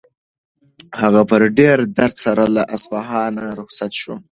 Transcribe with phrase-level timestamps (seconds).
[1.01, 4.15] هغه په ډېر درد سره له اصفهانه رخصت شو.